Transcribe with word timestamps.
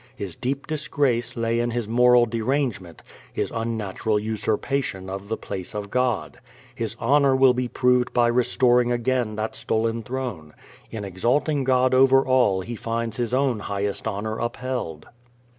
His 0.15 0.35
deep 0.35 0.65
disgrace 0.65 1.37
lay 1.37 1.59
in 1.59 1.69
his 1.69 1.87
moral 1.87 2.25
derangement, 2.25 3.03
his 3.31 3.51
unnatural 3.53 4.17
usurpation 4.17 5.11
of 5.11 5.27
the 5.29 5.37
place 5.37 5.75
of 5.75 5.91
God. 5.91 6.39
His 6.73 6.95
honor 6.99 7.35
will 7.35 7.53
be 7.53 7.67
proved 7.67 8.11
by 8.11 8.25
restoring 8.29 8.91
again 8.91 9.35
that 9.35 9.55
stolen 9.55 10.01
throne. 10.01 10.55
In 10.89 11.05
exalting 11.05 11.65
God 11.65 11.93
over 11.93 12.25
all 12.25 12.61
he 12.61 12.75
finds 12.75 13.17
his 13.17 13.31
own 13.31 13.59
highest 13.59 14.07
honor 14.07 14.39
upheld. 14.39 15.05